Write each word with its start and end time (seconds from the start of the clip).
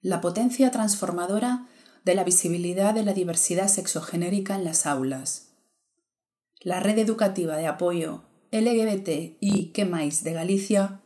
La 0.00 0.20
potencia 0.20 0.70
transformadora 0.70 1.66
de 2.04 2.14
la 2.14 2.22
visibilidad 2.22 2.94
de 2.94 3.02
la 3.02 3.14
diversidad 3.14 3.66
sexogenérica 3.66 4.54
en 4.54 4.62
las 4.62 4.86
aulas. 4.86 5.48
La 6.60 6.78
red 6.78 6.98
educativa 6.98 7.56
de 7.56 7.66
apoyo 7.66 8.22
LGBT 8.52 9.36
y 9.40 9.72
¿Qué 9.74 9.84
más 9.84 10.22
de 10.22 10.34
Galicia 10.34 11.00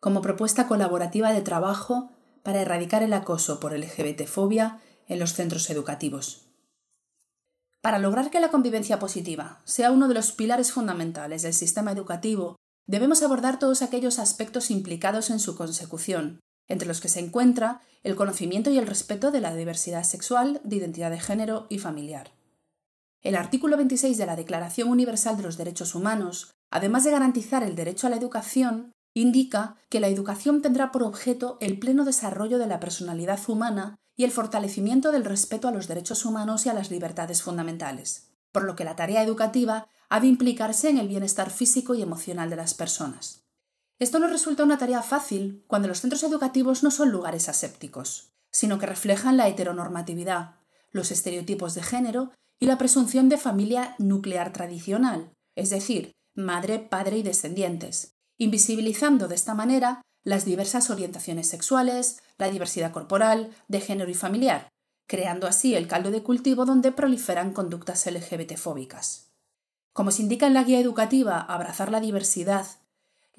como 0.00 0.22
propuesta 0.22 0.66
colaborativa 0.66 1.34
de 1.34 1.42
trabajo 1.42 2.12
para 2.42 2.62
erradicar 2.62 3.02
el 3.02 3.12
acoso 3.12 3.60
por 3.60 3.78
LGBTfobia 3.78 4.80
en 5.06 5.18
los 5.18 5.34
centros 5.34 5.68
educativos. 5.68 6.46
Para 7.82 7.98
lograr 7.98 8.30
que 8.30 8.40
la 8.40 8.50
convivencia 8.50 8.98
positiva 8.98 9.60
sea 9.64 9.90
uno 9.90 10.08
de 10.08 10.14
los 10.14 10.32
pilares 10.32 10.72
fundamentales 10.72 11.42
del 11.42 11.52
sistema 11.52 11.92
educativo, 11.92 12.56
debemos 12.86 13.22
abordar 13.22 13.58
todos 13.58 13.82
aquellos 13.82 14.18
aspectos 14.18 14.70
implicados 14.70 15.28
en 15.28 15.40
su 15.40 15.56
consecución, 15.56 16.40
entre 16.70 16.88
los 16.88 17.02
que 17.02 17.08
se 17.08 17.20
encuentra 17.20 17.82
el 18.02 18.16
conocimiento 18.16 18.70
y 18.70 18.78
el 18.78 18.86
respeto 18.86 19.30
de 19.30 19.42
la 19.42 19.54
diversidad 19.54 20.04
sexual, 20.04 20.62
de 20.64 20.76
identidad 20.76 21.10
de 21.10 21.20
género 21.20 21.66
y 21.68 21.78
familiar. 21.78 22.30
El 23.20 23.36
artículo 23.36 23.76
26 23.76 24.16
de 24.16 24.24
la 24.24 24.36
Declaración 24.36 24.88
Universal 24.88 25.36
de 25.36 25.42
los 25.42 25.58
Derechos 25.58 25.94
Humanos, 25.94 26.54
además 26.70 27.04
de 27.04 27.10
garantizar 27.10 27.62
el 27.62 27.74
derecho 27.74 28.06
a 28.06 28.10
la 28.10 28.16
educación, 28.16 28.92
indica 29.12 29.76
que 29.90 30.00
la 30.00 30.08
educación 30.08 30.62
tendrá 30.62 30.92
por 30.92 31.02
objeto 31.02 31.58
el 31.60 31.78
pleno 31.78 32.04
desarrollo 32.04 32.58
de 32.58 32.66
la 32.66 32.80
personalidad 32.80 33.40
humana 33.48 33.96
y 34.16 34.24
el 34.24 34.30
fortalecimiento 34.30 35.12
del 35.12 35.24
respeto 35.24 35.68
a 35.68 35.72
los 35.72 35.88
derechos 35.88 36.24
humanos 36.24 36.64
y 36.64 36.68
a 36.68 36.74
las 36.74 36.90
libertades 36.90 37.42
fundamentales, 37.42 38.30
por 38.52 38.64
lo 38.64 38.76
que 38.76 38.84
la 38.84 38.96
tarea 38.96 39.22
educativa 39.22 39.88
ha 40.08 40.20
de 40.20 40.28
implicarse 40.28 40.88
en 40.88 40.98
el 40.98 41.08
bienestar 41.08 41.50
físico 41.50 41.94
y 41.94 42.02
emocional 42.02 42.48
de 42.48 42.56
las 42.56 42.74
personas. 42.74 43.39
Esto 44.00 44.18
no 44.18 44.28
resulta 44.28 44.64
una 44.64 44.78
tarea 44.78 45.02
fácil 45.02 45.62
cuando 45.66 45.86
los 45.86 46.00
centros 46.00 46.22
educativos 46.22 46.82
no 46.82 46.90
son 46.90 47.10
lugares 47.10 47.50
asépticos, 47.50 48.32
sino 48.50 48.78
que 48.78 48.86
reflejan 48.86 49.36
la 49.36 49.46
heteronormatividad, 49.46 50.56
los 50.90 51.10
estereotipos 51.10 51.74
de 51.74 51.82
género 51.82 52.32
y 52.58 52.64
la 52.64 52.78
presunción 52.78 53.28
de 53.28 53.36
familia 53.36 53.94
nuclear 53.98 54.54
tradicional, 54.54 55.32
es 55.54 55.68
decir, 55.68 56.12
madre, 56.34 56.78
padre 56.78 57.18
y 57.18 57.22
descendientes, 57.22 58.14
invisibilizando 58.38 59.28
de 59.28 59.34
esta 59.34 59.52
manera 59.52 60.00
las 60.24 60.46
diversas 60.46 60.88
orientaciones 60.88 61.48
sexuales, 61.48 62.22
la 62.38 62.50
diversidad 62.50 62.92
corporal, 62.92 63.50
de 63.68 63.82
género 63.82 64.10
y 64.10 64.14
familiar, 64.14 64.68
creando 65.06 65.46
así 65.46 65.74
el 65.74 65.86
caldo 65.86 66.10
de 66.10 66.22
cultivo 66.22 66.64
donde 66.64 66.90
proliferan 66.90 67.52
conductas 67.52 68.06
LGBTfóbicas. 68.06 69.30
Como 69.92 70.10
se 70.10 70.22
indica 70.22 70.46
en 70.46 70.54
la 70.54 70.64
guía 70.64 70.80
educativa 70.80 71.38
Abrazar 71.40 71.90
la 71.90 72.00
diversidad, 72.00 72.66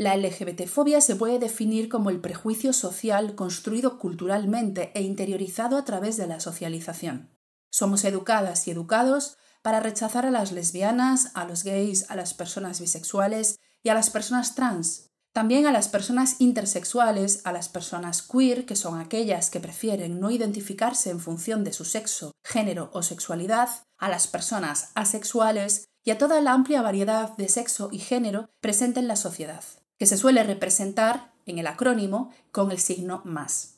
la 0.02 0.17
LGBTfobia 0.17 0.99
se 0.99 1.16
puede 1.16 1.38
definir 1.38 1.88
como 1.88 2.09
el 2.09 2.19
prejuicio 2.19 2.73
social 2.73 3.35
construido 3.35 3.99
culturalmente 3.99 4.91
e 4.95 5.03
interiorizado 5.03 5.77
a 5.77 5.85
través 5.85 6.17
de 6.17 6.25
la 6.25 6.39
socialización. 6.39 7.30
Somos 7.69 8.03
educadas 8.03 8.67
y 8.67 8.71
educados 8.71 9.38
para 9.61 9.80
rechazar 9.80 10.25
a 10.25 10.31
las 10.31 10.53
lesbianas, 10.53 11.30
a 11.35 11.45
los 11.45 11.63
gays, 11.63 12.09
a 12.09 12.16
las 12.16 12.33
personas 12.33 12.81
bisexuales 12.81 13.59
y 13.83 13.89
a 13.89 13.93
las 13.93 14.09
personas 14.09 14.55
trans, 14.55 15.11
también 15.33 15.67
a 15.67 15.71
las 15.71 15.88
personas 15.88 16.38
intersexuales, 16.39 17.41
a 17.45 17.52
las 17.52 17.69
personas 17.69 18.23
queer, 18.23 18.65
que 18.65 18.75
son 18.75 18.99
aquellas 18.99 19.52
que 19.52 19.59
prefieren 19.59 20.19
no 20.19 20.31
identificarse 20.31 21.11
en 21.11 21.19
función 21.19 21.63
de 21.63 21.73
su 21.73 21.86
sexo, 21.86 22.31
género 22.43 22.89
o 22.93 23.03
sexualidad, 23.03 23.69
a 23.99 24.09
las 24.09 24.27
personas 24.27 24.89
asexuales 24.95 25.86
y 26.03 26.09
a 26.09 26.17
toda 26.17 26.41
la 26.41 26.53
amplia 26.53 26.81
variedad 26.81 27.38
de 27.38 27.47
sexo 27.49 27.89
y 27.91 27.99
género 27.99 28.49
presente 28.61 28.99
en 28.99 29.08
la 29.08 29.15
sociedad, 29.15 29.63
que 30.02 30.07
se 30.07 30.17
suele 30.17 30.41
representar 30.41 31.31
en 31.45 31.59
el 31.59 31.67
acrónimo 31.67 32.31
con 32.52 32.71
el 32.71 32.80
signo 32.80 33.21
más. 33.23 33.75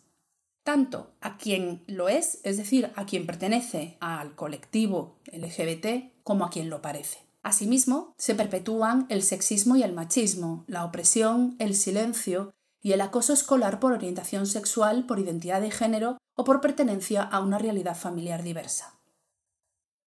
Tanto 0.63 1.11
a 1.19 1.35
quien 1.37 1.83
lo 1.85 2.07
es, 2.07 2.39
es 2.43 2.55
decir, 2.55 2.93
a 2.95 3.05
quien 3.05 3.25
pertenece 3.25 3.97
al 3.99 4.33
colectivo 4.33 5.17
LGBT, 5.33 6.13
como 6.23 6.45
a 6.45 6.49
quien 6.49 6.69
lo 6.69 6.81
parece. 6.81 7.17
Asimismo, 7.41 8.13
se 8.17 8.35
perpetúan 8.35 9.05
el 9.09 9.21
sexismo 9.21 9.75
y 9.75 9.83
el 9.83 9.91
machismo, 9.91 10.63
la 10.65 10.85
opresión, 10.85 11.57
el 11.59 11.75
silencio 11.75 12.53
y 12.81 12.93
el 12.93 13.01
acoso 13.01 13.33
escolar 13.33 13.81
por 13.81 13.91
orientación 13.91 14.47
sexual, 14.47 15.05
por 15.05 15.19
identidad 15.19 15.59
de 15.59 15.71
género 15.71 16.19
o 16.37 16.45
por 16.45 16.61
pertenencia 16.61 17.21
a 17.21 17.41
una 17.41 17.57
realidad 17.57 17.97
familiar 17.97 18.43
diversa. 18.43 18.97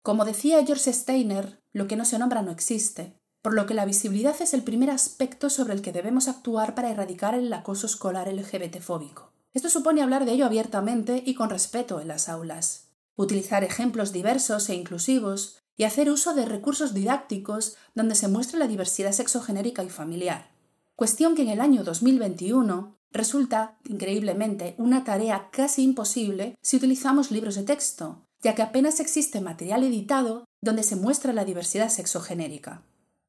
Como 0.04 0.24
decía 0.24 0.64
George 0.64 0.92
Steiner, 0.92 1.60
lo 1.72 1.88
que 1.88 1.96
no 1.96 2.04
se 2.04 2.20
nombra 2.20 2.42
no 2.42 2.52
existe, 2.52 3.18
por 3.44 3.52
lo 3.52 3.66
que 3.66 3.74
la 3.74 3.84
visibilidad 3.84 4.34
es 4.40 4.54
el 4.54 4.62
primer 4.62 4.88
aspecto 4.88 5.50
sobre 5.50 5.74
el 5.74 5.82
que 5.82 5.92
debemos 5.92 6.28
actuar 6.28 6.74
para 6.74 6.90
erradicar 6.90 7.34
el 7.34 7.52
acoso 7.52 7.86
escolar 7.86 8.26
LGBT-fóbico. 8.26 9.32
Esto 9.52 9.68
supone 9.68 10.00
hablar 10.00 10.24
de 10.24 10.32
ello 10.32 10.46
abiertamente 10.46 11.22
y 11.26 11.34
con 11.34 11.50
respeto 11.50 12.00
en 12.00 12.08
las 12.08 12.30
aulas, 12.30 12.88
utilizar 13.16 13.62
ejemplos 13.62 14.14
diversos 14.14 14.70
e 14.70 14.74
inclusivos, 14.74 15.58
y 15.76 15.84
hacer 15.84 16.08
uso 16.08 16.34
de 16.34 16.46
recursos 16.46 16.94
didácticos 16.94 17.76
donde 17.94 18.14
se 18.14 18.28
muestre 18.28 18.58
la 18.58 18.66
diversidad 18.66 19.12
sexogenérica 19.12 19.84
y 19.84 19.90
familiar. 19.90 20.50
Cuestión 20.96 21.34
que 21.34 21.42
en 21.42 21.50
el 21.50 21.60
año 21.60 21.84
2021 21.84 22.96
resulta, 23.10 23.76
increíblemente, 23.84 24.74
una 24.78 25.04
tarea 25.04 25.50
casi 25.50 25.82
imposible 25.82 26.56
si 26.62 26.78
utilizamos 26.78 27.30
libros 27.30 27.56
de 27.56 27.64
texto, 27.64 28.24
ya 28.40 28.54
que 28.54 28.62
apenas 28.62 29.00
existe 29.00 29.42
material 29.42 29.84
editado 29.84 30.46
donde 30.62 30.82
se 30.82 30.96
muestra 30.96 31.34
la 31.34 31.44
diversidad 31.44 31.90
sexogenérica. 31.90 32.84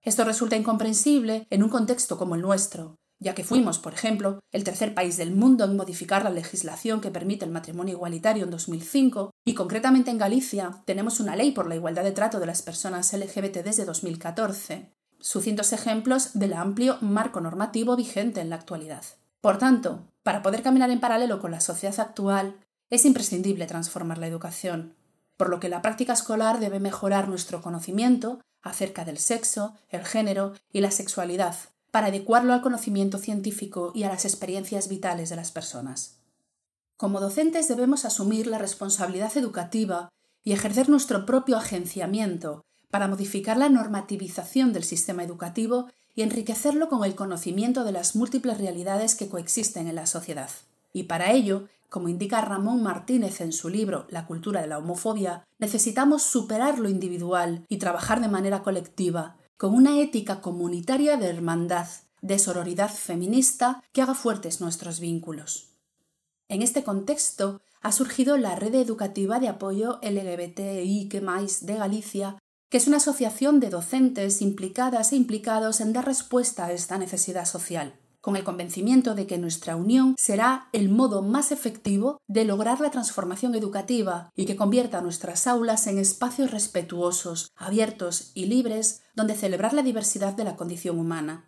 Esto 0.05 0.23
resulta 0.23 0.55
incomprensible 0.55 1.47
en 1.49 1.63
un 1.63 1.69
contexto 1.69 2.16
como 2.16 2.35
el 2.35 2.41
nuestro, 2.41 2.95
ya 3.19 3.33
que 3.33 3.43
fuimos, 3.43 3.79
por 3.79 3.95
ejemplo, 3.95 4.39
el 4.51 4.63
tercer 4.63 4.93
país 4.93 5.17
del 5.17 5.35
mundo 5.35 5.66
en 5.66 5.75
modificar 5.75 6.23
la 6.23 6.29
legislación 6.29 7.01
que 7.01 7.09
permite 7.09 7.43
el 7.43 7.49
matrimonio 7.49 7.95
igualitario 7.95 8.43
en 8.43 8.51
2005, 8.51 9.31
y 9.43 9.55
concretamente 9.55 10.11
en 10.11 10.19
Galicia 10.19 10.83
tenemos 10.85 11.19
una 11.19 11.35
ley 11.35 11.51
por 11.51 11.67
la 11.67 11.75
igualdad 11.75 12.03
de 12.03 12.11
trato 12.11 12.39
de 12.39 12.45
las 12.45 12.61
personas 12.61 13.11
LGBT 13.13 13.63
desde 13.63 13.83
2014, 13.83 14.93
sucintos 15.19 15.73
ejemplos 15.73 16.37
del 16.37 16.53
amplio 16.53 16.99
marco 17.01 17.41
normativo 17.41 17.95
vigente 17.95 18.41
en 18.41 18.51
la 18.51 18.57
actualidad. 18.57 19.03
Por 19.41 19.57
tanto, 19.57 20.03
para 20.22 20.43
poder 20.43 20.61
caminar 20.61 20.91
en 20.91 20.99
paralelo 20.99 21.39
con 21.39 21.49
la 21.49 21.61
sociedad 21.61 21.99
actual, 21.99 22.59
es 22.91 23.05
imprescindible 23.05 23.66
transformar 23.66 24.19
la 24.19 24.27
educación, 24.27 24.93
por 25.38 25.50
lo 25.50 25.59
que 25.59 25.69
la 25.69 25.81
práctica 25.81 26.13
escolar 26.13 26.59
debe 26.59 26.79
mejorar 26.79 27.28
nuestro 27.28 27.62
conocimiento 27.62 28.40
acerca 28.62 29.06
del 29.06 29.18
sexo, 29.18 29.75
el 29.90 30.06
género 30.06 30.53
y 30.72 30.81
la 30.81 30.91
sexualidad, 30.91 31.56
para 31.91 32.07
adecuarlo 32.07 32.53
al 32.53 32.62
conocimiento 32.62 33.18
científico 33.18 33.91
y 33.94 34.03
a 34.03 34.09
las 34.09 34.25
experiencias 34.25 34.90
vitales 34.90 35.29
de 35.29 35.35
las 35.35 35.51
personas. 35.51 36.19
Como 36.97 37.19
docentes 37.19 37.68
debemos 37.68 38.06
asumir 38.06 38.47
la 38.47 38.57
responsabilidad 38.57 39.35
educativa 39.38 40.09
y 40.44 40.53
ejercer 40.53 40.90
nuestro 40.90 41.25
propio 41.25 41.57
agenciamiento 41.57 42.63
para 42.90 43.07
modificar 43.07 43.57
la 43.57 43.69
normativización 43.69 44.72
del 44.72 44.84
sistema 44.84 45.23
educativo 45.23 45.88
y 46.16 46.22
enriquecerlo 46.22 46.88
con 46.88 47.03
el 47.03 47.16
conocimiento 47.16 47.84
de 47.84 47.91
las 47.91 48.16
múltiples 48.16 48.57
realidades 48.57 49.16
que 49.16 49.28
coexisten 49.28 49.88
en 49.88 49.96
la 49.96 50.06
sociedad. 50.06 50.50
Y 50.94 51.03
para 51.03 51.34
ello, 51.34 51.67
como 51.90 52.09
indica 52.09 52.41
Ramón 52.41 52.84
Martínez 52.84 53.41
en 53.41 53.53
su 53.53 53.69
libro 53.69 54.06
La 54.09 54.25
cultura 54.25 54.62
de 54.62 54.68
la 54.68 54.78
homofobia, 54.78 55.44
necesitamos 55.59 56.23
superar 56.23 56.79
lo 56.79 56.90
individual 56.90 57.66
y 57.69 57.78
trabajar 57.78 58.22
de 58.22 58.28
manera 58.28 58.63
colectiva, 58.63 59.38
con 59.57 59.73
una 59.73 60.00
ética 60.00 60.41
comunitaria 60.41 61.18
de 61.18 61.28
hermandad, 61.28 61.88
de 62.22 62.40
sororidad 62.40 62.90
feminista 62.90 63.84
que 63.94 64.01
haga 64.01 64.16
fuertes 64.16 64.62
nuestros 64.62 65.00
vínculos. 65.00 65.75
En 66.47 66.62
este 66.62 66.84
contexto 66.84 67.62
ha 67.81 67.91
surgido 67.91 68.38
la 68.38 68.56
Red 68.56 68.75
Educativa 68.75 69.40
de 69.40 69.47
Apoyo 69.47 70.00
LGBTI 70.02 71.09
de 71.62 71.75
Galicia, 71.75 72.38
que 72.69 72.78
es 72.78 72.88
una 72.88 72.97
asociación 72.97 73.59
de 73.59 73.69
docentes 73.69 74.41
implicadas 74.41 75.13
e 75.13 75.16
implicados 75.16 75.81
en 75.81 75.94
dar 75.94 76.06
respuesta 76.06 76.66
a 76.66 76.72
esta 76.72 76.97
necesidad 76.97 77.46
social 77.46 78.00
con 78.25 78.35
el 78.35 78.43
convencimiento 78.43 79.13
de 79.13 79.27
que 79.27 79.37
nuestra 79.37 79.75
unión 79.75 80.15
será 80.17 80.67
el 80.73 80.89
modo 80.89 81.21
más 81.21 81.51
efectivo 81.51 82.19
de 82.27 82.43
lograr 82.43 82.81
la 82.81 82.89
transformación 82.89 83.53
educativa 83.53 84.31
y 84.35 84.47
que 84.47 84.55
convierta 84.55 84.99
nuestras 85.01 85.45
aulas 85.45 85.85
en 85.85 85.99
espacios 85.99 86.49
respetuosos, 86.49 87.51
abiertos 87.55 88.31
y 88.33 88.47
libres 88.47 89.03
donde 89.13 89.35
celebrar 89.35 89.73
la 89.73 89.83
diversidad 89.83 90.33
de 90.33 90.43
la 90.43 90.55
condición 90.55 90.97
humana. 90.97 91.45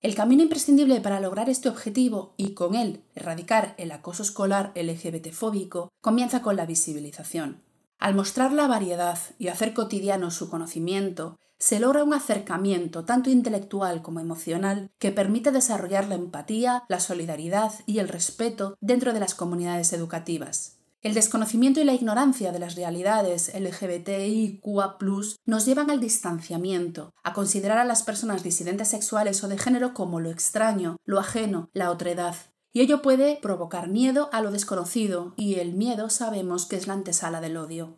El 0.00 0.14
camino 0.14 0.44
imprescindible 0.44 1.00
para 1.00 1.18
lograr 1.18 1.50
este 1.50 1.68
objetivo 1.68 2.34
y 2.36 2.54
con 2.54 2.76
él 2.76 3.02
erradicar 3.16 3.74
el 3.76 3.90
acoso 3.90 4.22
escolar 4.22 4.70
LGBT-fóbico 4.76 5.88
comienza 6.00 6.40
con 6.40 6.54
la 6.54 6.66
visibilización. 6.66 7.64
Al 7.98 8.14
mostrar 8.14 8.52
la 8.52 8.68
variedad 8.68 9.18
y 9.40 9.48
hacer 9.48 9.74
cotidiano 9.74 10.30
su 10.30 10.48
conocimiento, 10.48 11.36
se 11.64 11.80
logra 11.80 12.04
un 12.04 12.12
acercamiento 12.12 13.06
tanto 13.06 13.30
intelectual 13.30 14.02
como 14.02 14.20
emocional 14.20 14.90
que 14.98 15.12
permite 15.12 15.50
desarrollar 15.50 16.06
la 16.08 16.14
empatía, 16.14 16.84
la 16.90 17.00
solidaridad 17.00 17.72
y 17.86 18.00
el 18.00 18.08
respeto 18.08 18.76
dentro 18.82 19.14
de 19.14 19.20
las 19.20 19.34
comunidades 19.34 19.94
educativas. 19.94 20.76
El 21.00 21.14
desconocimiento 21.14 21.80
y 21.80 21.84
la 21.84 21.94
ignorancia 21.94 22.52
de 22.52 22.58
las 22.58 22.74
realidades 22.74 23.50
LGBTIQA 23.54 24.98
nos 25.46 25.64
llevan 25.64 25.90
al 25.90 26.00
distanciamiento, 26.00 27.14
a 27.22 27.32
considerar 27.32 27.78
a 27.78 27.86
las 27.86 28.02
personas 28.02 28.42
disidentes 28.42 28.88
sexuales 28.88 29.42
o 29.42 29.48
de 29.48 29.56
género 29.56 29.94
como 29.94 30.20
lo 30.20 30.30
extraño, 30.30 30.98
lo 31.06 31.18
ajeno, 31.18 31.70
la 31.72 31.90
otredad, 31.90 32.36
y 32.74 32.82
ello 32.82 33.00
puede 33.00 33.38
provocar 33.40 33.88
miedo 33.88 34.28
a 34.34 34.42
lo 34.42 34.50
desconocido, 34.50 35.32
y 35.38 35.54
el 35.54 35.72
miedo 35.72 36.10
sabemos 36.10 36.66
que 36.66 36.76
es 36.76 36.86
la 36.86 36.92
antesala 36.92 37.40
del 37.40 37.56
odio. 37.56 37.96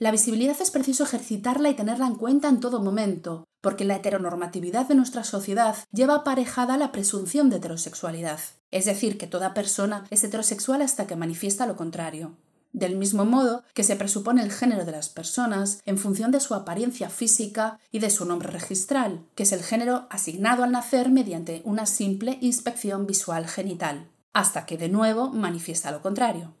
La 0.00 0.10
visibilidad 0.10 0.56
es 0.62 0.70
preciso 0.70 1.04
ejercitarla 1.04 1.68
y 1.68 1.74
tenerla 1.74 2.06
en 2.06 2.14
cuenta 2.14 2.48
en 2.48 2.58
todo 2.58 2.80
momento, 2.80 3.44
porque 3.60 3.84
la 3.84 3.96
heteronormatividad 3.96 4.88
de 4.88 4.94
nuestra 4.94 5.24
sociedad 5.24 5.76
lleva 5.92 6.14
aparejada 6.14 6.78
la 6.78 6.90
presunción 6.90 7.50
de 7.50 7.56
heterosexualidad, 7.56 8.40
es 8.70 8.86
decir, 8.86 9.18
que 9.18 9.26
toda 9.26 9.52
persona 9.52 10.06
es 10.08 10.24
heterosexual 10.24 10.80
hasta 10.80 11.06
que 11.06 11.16
manifiesta 11.16 11.66
lo 11.66 11.76
contrario. 11.76 12.38
Del 12.72 12.96
mismo 12.96 13.26
modo 13.26 13.62
que 13.74 13.84
se 13.84 13.94
presupone 13.94 14.42
el 14.42 14.52
género 14.52 14.86
de 14.86 14.92
las 14.92 15.10
personas 15.10 15.82
en 15.84 15.98
función 15.98 16.30
de 16.30 16.40
su 16.40 16.54
apariencia 16.54 17.10
física 17.10 17.78
y 17.92 17.98
de 17.98 18.08
su 18.08 18.24
nombre 18.24 18.48
registral, 18.48 19.26
que 19.34 19.42
es 19.42 19.52
el 19.52 19.62
género 19.62 20.06
asignado 20.08 20.64
al 20.64 20.72
nacer 20.72 21.10
mediante 21.10 21.60
una 21.66 21.84
simple 21.84 22.38
inspección 22.40 23.06
visual 23.06 23.46
genital, 23.46 24.08
hasta 24.32 24.64
que 24.64 24.78
de 24.78 24.88
nuevo 24.88 25.28
manifiesta 25.28 25.90
lo 25.90 26.00
contrario. 26.00 26.54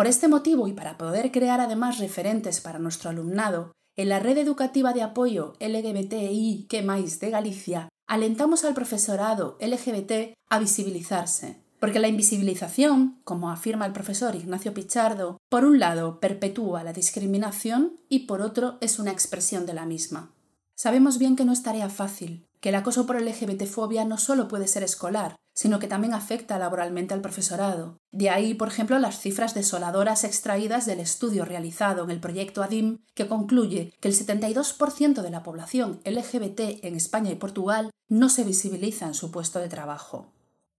Por 0.00 0.06
este 0.06 0.28
motivo 0.28 0.66
y 0.66 0.72
para 0.72 0.96
poder 0.96 1.30
crear 1.30 1.60
además 1.60 1.98
referentes 1.98 2.62
para 2.62 2.78
nuestro 2.78 3.10
alumnado, 3.10 3.72
en 3.98 4.08
la 4.08 4.18
red 4.18 4.38
educativa 4.38 4.94
de 4.94 5.02
apoyo 5.02 5.52
LGBTI 5.60 6.68
que 6.70 6.82
más 6.82 7.20
de 7.20 7.28
Galicia, 7.28 7.90
alentamos 8.08 8.64
al 8.64 8.72
profesorado 8.72 9.58
LGBT 9.60 10.32
a 10.48 10.58
visibilizarse, 10.58 11.60
porque 11.78 11.98
la 11.98 12.08
invisibilización, 12.08 13.20
como 13.24 13.50
afirma 13.50 13.84
el 13.84 13.92
profesor 13.92 14.34
Ignacio 14.34 14.72
Pichardo, 14.72 15.36
por 15.50 15.66
un 15.66 15.78
lado 15.78 16.18
perpetúa 16.18 16.82
la 16.82 16.94
discriminación 16.94 18.00
y 18.08 18.20
por 18.20 18.40
otro 18.40 18.78
es 18.80 18.98
una 18.98 19.10
expresión 19.10 19.66
de 19.66 19.74
la 19.74 19.84
misma. 19.84 20.32
Sabemos 20.76 21.18
bien 21.18 21.36
que 21.36 21.44
no 21.44 21.52
es 21.52 21.62
tarea 21.62 21.90
fácil, 21.90 22.46
que 22.62 22.70
el 22.70 22.76
acoso 22.76 23.04
por 23.04 23.20
LGBTfobia 23.20 24.06
no 24.06 24.16
solo 24.16 24.48
puede 24.48 24.66
ser 24.66 24.82
escolar, 24.82 25.36
sino 25.60 25.78
que 25.78 25.88
también 25.88 26.14
afecta 26.14 26.58
laboralmente 26.58 27.12
al 27.12 27.20
profesorado. 27.20 27.98
De 28.12 28.30
ahí, 28.30 28.54
por 28.54 28.68
ejemplo, 28.68 28.98
las 28.98 29.20
cifras 29.20 29.52
desoladoras 29.52 30.24
extraídas 30.24 30.86
del 30.86 31.00
estudio 31.00 31.44
realizado 31.44 32.02
en 32.02 32.10
el 32.10 32.18
proyecto 32.18 32.62
ADIM, 32.62 33.00
que 33.12 33.28
concluye 33.28 33.92
que 34.00 34.08
el 34.08 34.14
72% 34.14 35.20
de 35.20 35.30
la 35.30 35.42
población 35.42 36.00
LGBT 36.06 36.82
en 36.82 36.94
España 36.94 37.30
y 37.30 37.34
Portugal 37.34 37.90
no 38.08 38.30
se 38.30 38.44
visibiliza 38.44 39.04
en 39.04 39.12
su 39.12 39.30
puesto 39.30 39.58
de 39.58 39.68
trabajo. 39.68 40.32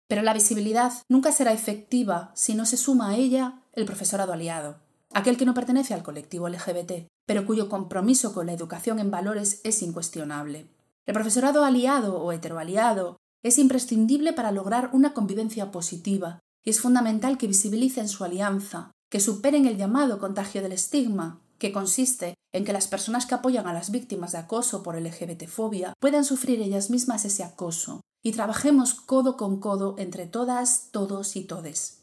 Pero 0.08 0.22
la 0.22 0.32
visibilidad 0.32 0.94
nunca 1.10 1.30
será 1.30 1.52
efectiva 1.52 2.32
si 2.34 2.54
no 2.54 2.64
se 2.64 2.78
suma 2.78 3.10
a 3.10 3.16
ella 3.16 3.60
el 3.74 3.84
profesorado 3.84 4.32
aliado, 4.32 4.78
aquel 5.12 5.36
que 5.36 5.44
no 5.44 5.52
pertenece 5.52 5.92
al 5.92 6.02
colectivo 6.02 6.48
LGBT, 6.48 7.06
pero 7.26 7.44
cuyo 7.44 7.68
compromiso 7.68 8.32
con 8.32 8.46
la 8.46 8.54
educación 8.54 8.98
en 8.98 9.10
valores 9.10 9.60
es 9.62 9.82
incuestionable. 9.82 10.68
El 11.04 11.12
profesorado 11.12 11.66
aliado 11.66 12.16
o 12.16 12.32
heteroaliado 12.32 13.20
es 13.42 13.58
imprescindible 13.58 14.32
para 14.32 14.52
lograr 14.52 14.90
una 14.92 15.14
convivencia 15.14 15.70
positiva 15.70 16.40
y 16.64 16.70
es 16.70 16.80
fundamental 16.80 17.38
que 17.38 17.46
visibilicen 17.46 18.08
su 18.08 18.24
alianza, 18.24 18.90
que 19.10 19.20
superen 19.20 19.66
el 19.66 19.76
llamado 19.76 20.18
contagio 20.18 20.62
del 20.62 20.72
estigma, 20.72 21.40
que 21.58 21.72
consiste 21.72 22.34
en 22.52 22.64
que 22.64 22.72
las 22.72 22.88
personas 22.88 23.26
que 23.26 23.34
apoyan 23.34 23.66
a 23.66 23.72
las 23.72 23.90
víctimas 23.90 24.32
de 24.32 24.38
acoso 24.38 24.82
por 24.82 25.00
LGBTfobia 25.00 25.94
puedan 26.00 26.24
sufrir 26.24 26.60
ellas 26.60 26.90
mismas 26.90 27.24
ese 27.24 27.44
acoso 27.44 28.00
y 28.22 28.32
trabajemos 28.32 28.94
codo 28.94 29.36
con 29.36 29.60
codo 29.60 29.94
entre 29.98 30.26
todas, 30.26 30.88
todos 30.90 31.36
y 31.36 31.44
todes. 31.44 32.00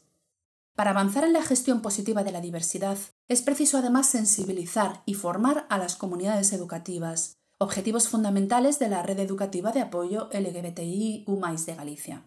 Para 0.74 0.90
avanzar 0.90 1.24
en 1.24 1.32
la 1.32 1.42
gestión 1.42 1.82
positiva 1.82 2.22
de 2.22 2.30
la 2.30 2.40
diversidad 2.40 2.98
es 3.28 3.42
preciso 3.42 3.78
además 3.78 4.08
sensibilizar 4.08 5.02
y 5.06 5.14
formar 5.14 5.66
a 5.70 5.78
las 5.78 5.96
comunidades 5.96 6.52
educativas, 6.52 7.34
objetivos 7.58 8.08
fundamentales 8.08 8.78
de 8.78 8.88
la 8.88 9.02
red 9.02 9.18
educativa 9.18 9.72
de 9.72 9.80
apoyo 9.80 10.28
LGBTIQ 10.32 11.26
de 11.66 11.74
Galicia. 11.74 12.24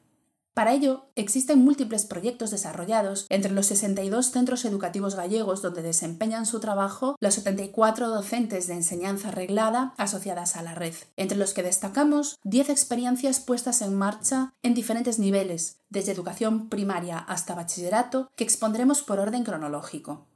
Para 0.54 0.74
ello, 0.74 1.06
existen 1.16 1.63
múltiples 1.63 2.06
proyectos 2.06 2.51
desarrollados 2.51 3.25
entre 3.30 3.54
los 3.54 3.68
62 3.68 4.31
centros 4.31 4.66
educativos 4.66 5.16
gallegos 5.16 5.62
donde 5.62 5.81
desempeñan 5.81 6.45
su 6.45 6.60
trabajo 6.60 7.16
los 7.22 7.36
74 7.36 8.10
docentes 8.10 8.68
de 8.68 8.74
enseñanza 8.74 9.31
reglada 9.31 9.94
asociadas 9.98 10.57
a 10.57 10.62
la 10.62 10.75
red, 10.75 10.94
entre 11.16 11.38
los 11.38 11.54
que 11.54 11.63
destacamos 11.63 12.38
10 12.44 12.69
experiencias 12.69 13.39
puestas 13.39 13.81
en 13.81 13.95
marcha 13.95 14.54
en 14.62 14.74
diferentes 14.74 15.19
niveles, 15.19 15.80
desde 15.89 16.12
educación 16.12 16.68
primaria 16.68 17.18
hasta 17.18 17.56
bachillerato, 17.56 18.30
que 18.36 18.44
expondremos 18.44 19.04
por 19.04 19.19
orden 19.19 19.45
cronológico. 19.45 20.28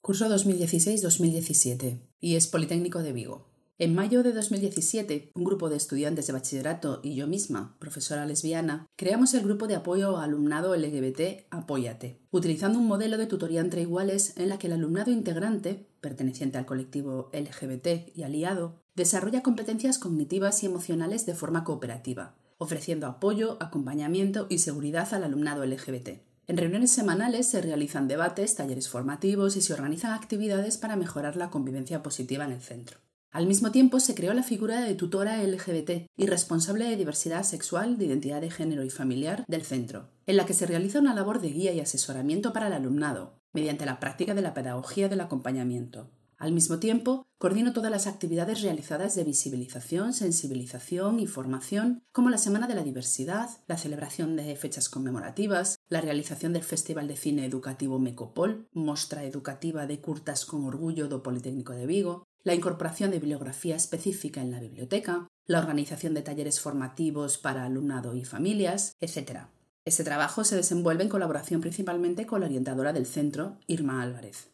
Curso 0.00 0.28
2016-2017 0.28 2.00
y 2.18 2.34
es 2.34 2.48
Politécnico 2.48 3.04
de 3.04 3.12
Vigo. 3.12 3.53
En 3.76 3.92
mayo 3.92 4.22
de 4.22 4.32
2017, 4.32 5.32
un 5.34 5.42
grupo 5.42 5.68
de 5.68 5.76
estudiantes 5.76 6.28
de 6.28 6.32
bachillerato 6.32 7.00
y 7.02 7.16
yo 7.16 7.26
misma, 7.26 7.74
profesora 7.80 8.24
lesbiana, 8.24 8.86
creamos 8.94 9.34
el 9.34 9.42
grupo 9.42 9.66
de 9.66 9.74
apoyo 9.74 10.16
a 10.16 10.22
alumnado 10.22 10.76
LGBT 10.76 11.48
Apóyate, 11.50 12.20
utilizando 12.30 12.78
un 12.78 12.86
modelo 12.86 13.18
de 13.18 13.26
tutoría 13.26 13.60
entre 13.60 13.82
iguales 13.82 14.34
en 14.36 14.48
la 14.48 14.58
que 14.58 14.68
el 14.68 14.74
alumnado 14.74 15.10
integrante, 15.10 15.88
perteneciente 16.00 16.56
al 16.56 16.66
colectivo 16.66 17.30
LGBT 17.32 18.16
y 18.16 18.22
aliado, 18.22 18.80
desarrolla 18.94 19.42
competencias 19.42 19.98
cognitivas 19.98 20.62
y 20.62 20.66
emocionales 20.66 21.26
de 21.26 21.34
forma 21.34 21.64
cooperativa, 21.64 22.36
ofreciendo 22.58 23.08
apoyo, 23.08 23.56
acompañamiento 23.60 24.46
y 24.48 24.58
seguridad 24.58 25.12
al 25.14 25.24
alumnado 25.24 25.66
LGBT. 25.66 26.10
En 26.46 26.56
reuniones 26.58 26.92
semanales 26.92 27.48
se 27.48 27.60
realizan 27.60 28.06
debates, 28.06 28.54
talleres 28.54 28.88
formativos 28.88 29.56
y 29.56 29.62
se 29.62 29.74
organizan 29.74 30.12
actividades 30.12 30.78
para 30.78 30.94
mejorar 30.94 31.34
la 31.34 31.50
convivencia 31.50 32.04
positiva 32.04 32.44
en 32.44 32.52
el 32.52 32.60
centro. 32.60 32.98
Al 33.34 33.48
mismo 33.48 33.72
tiempo 33.72 33.98
se 33.98 34.14
creó 34.14 34.32
la 34.32 34.44
figura 34.44 34.82
de 34.82 34.94
tutora 34.94 35.42
LGBT 35.42 36.06
y 36.16 36.26
responsable 36.26 36.84
de 36.84 36.94
diversidad 36.94 37.42
sexual, 37.42 37.98
de 37.98 38.04
identidad 38.04 38.40
de 38.40 38.48
género 38.48 38.84
y 38.84 38.90
familiar 38.90 39.44
del 39.48 39.64
centro, 39.64 40.08
en 40.26 40.36
la 40.36 40.46
que 40.46 40.54
se 40.54 40.66
realiza 40.66 41.00
una 41.00 41.14
labor 41.14 41.40
de 41.40 41.50
guía 41.50 41.72
y 41.72 41.80
asesoramiento 41.80 42.52
para 42.52 42.68
el 42.68 42.74
alumnado, 42.74 43.40
mediante 43.52 43.86
la 43.86 43.98
práctica 43.98 44.34
de 44.34 44.42
la 44.42 44.54
pedagogía 44.54 45.08
del 45.08 45.20
acompañamiento. 45.20 46.12
Al 46.36 46.52
mismo 46.52 46.78
tiempo, 46.78 47.26
coordino 47.38 47.72
todas 47.72 47.90
las 47.90 48.06
actividades 48.06 48.62
realizadas 48.62 49.16
de 49.16 49.24
visibilización, 49.24 50.12
sensibilización 50.12 51.18
y 51.18 51.26
formación, 51.26 52.04
como 52.12 52.30
la 52.30 52.38
Semana 52.38 52.68
de 52.68 52.76
la 52.76 52.84
Diversidad, 52.84 53.50
la 53.66 53.78
celebración 53.78 54.36
de 54.36 54.54
fechas 54.54 54.88
conmemorativas, 54.88 55.80
la 55.88 56.00
realización 56.00 56.52
del 56.52 56.62
Festival 56.62 57.08
de 57.08 57.16
Cine 57.16 57.46
Educativo 57.46 57.98
Mecopol, 57.98 58.68
mostra 58.72 59.24
educativa 59.24 59.88
de 59.88 60.00
curtas 60.00 60.44
con 60.46 60.64
orgullo 60.66 61.08
do 61.08 61.22
Politécnico 61.22 61.72
de 61.72 61.86
Vigo, 61.86 62.28
la 62.44 62.54
incorporación 62.54 63.10
de 63.10 63.18
bibliografía 63.18 63.74
específica 63.74 64.42
en 64.42 64.50
la 64.50 64.60
biblioteca, 64.60 65.26
la 65.46 65.58
organización 65.58 66.12
de 66.12 66.22
talleres 66.22 66.60
formativos 66.60 67.38
para 67.38 67.64
alumnado 67.64 68.14
y 68.14 68.24
familias, 68.24 68.92
etc. 69.00 69.46
Este 69.86 70.04
trabajo 70.04 70.44
se 70.44 70.56
desenvuelve 70.56 71.04
en 71.04 71.08
colaboración 71.08 71.62
principalmente 71.62 72.26
con 72.26 72.40
la 72.40 72.46
orientadora 72.46 72.92
del 72.92 73.06
centro, 73.06 73.58
Irma 73.66 74.02
Álvarez. 74.02 74.50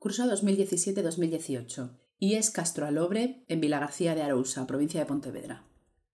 Curso 0.00 0.24
2017-2018. 0.24 1.90
IES 2.18 2.50
Castro 2.50 2.86
Alobre, 2.86 3.44
en 3.48 3.60
Vila 3.60 3.78
García 3.78 4.16
de 4.16 4.22
Arousa, 4.22 4.66
provincia 4.66 5.00
de 5.00 5.06
Pontevedra. 5.06 5.64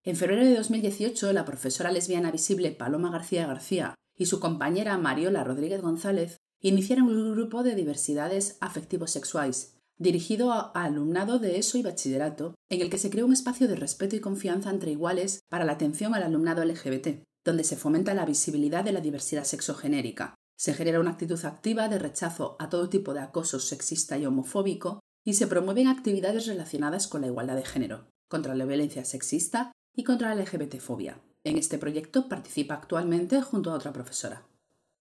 En 0.03 0.17
febrero 0.17 0.45
de 0.45 0.55
2018, 0.55 1.31
la 1.31 1.45
profesora 1.45 1.91
lesbiana 1.91 2.31
visible 2.31 2.71
Paloma 2.71 3.11
García 3.11 3.47
García 3.47 3.95
y 4.15 4.25
su 4.25 4.39
compañera 4.41 4.97
Mariola 4.97 5.43
Rodríguez 5.45 5.81
González 5.81 6.37
iniciaron 6.59 7.07
un 7.07 7.33
grupo 7.33 7.63
de 7.63 7.75
diversidades 7.75 8.57
afectivos 8.61 9.11
sexuales 9.11 9.76
dirigido 9.97 10.51
a, 10.51 10.71
alumnado 10.71 11.39
de 11.39 11.57
ESO 11.57 11.77
y 11.77 11.83
bachillerato, 11.83 12.55
en 12.69 12.81
el 12.81 12.89
que 12.89 12.97
se 12.97 13.09
creó 13.09 13.25
un 13.25 13.33
espacio 13.33 13.67
de 13.67 13.75
respeto 13.75 14.15
y 14.15 14.19
confianza 14.19 14.69
entre 14.69 14.91
iguales 14.91 15.41
para 15.49 15.65
la 15.65 15.73
atención 15.73 16.15
al 16.15 16.23
alumnado 16.23 16.63
LGBT, 16.63 17.23
donde 17.43 17.63
se 17.63 17.77
fomenta 17.77 18.13
la 18.13 18.25
visibilidad 18.25 18.83
de 18.83 18.91
la 18.91 19.01
diversidad 19.01 19.43
sexogenérica, 19.43 20.35
se 20.57 20.73
genera 20.73 20.99
una 20.99 21.11
actitud 21.11 21.43
activa 21.45 21.87
de 21.87 21.99
rechazo 21.99 22.55
a 22.59 22.69
todo 22.69 22.89
tipo 22.89 23.13
de 23.13 23.19
acoso 23.19 23.59
sexista 23.59 24.17
y 24.17 24.25
homofóbico 24.25 24.99
y 25.23 25.35
se 25.35 25.47
promueven 25.47 25.87
actividades 25.87 26.47
relacionadas 26.47 27.07
con 27.07 27.21
la 27.21 27.27
igualdad 27.27 27.55
de 27.55 27.65
género, 27.65 28.07
contra 28.27 28.55
la 28.55 28.65
violencia 28.65 29.05
sexista 29.05 29.71
y 29.95 30.03
contra 30.03 30.33
la 30.33 30.41
LGBTfobia. 30.41 31.21
En 31.43 31.57
este 31.57 31.77
proyecto 31.77 32.27
participa 32.27 32.73
actualmente 32.73 33.41
junto 33.41 33.71
a 33.71 33.75
otra 33.75 33.93
profesora. 33.93 34.47